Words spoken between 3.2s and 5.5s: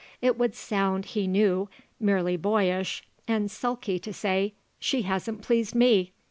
and sulky to say: "She hasn't